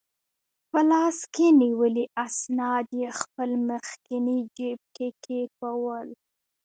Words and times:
په 0.71 0.79
لاس 0.91 1.17
کې 1.33 1.45
نیولي 1.61 2.05
اسناد 2.25 2.85
یې 3.01 3.09
خپل 3.19 3.49
مخکني 3.69 4.39
جیب 4.57 4.79
کې 4.95 5.07
کېښوول. 5.23 6.09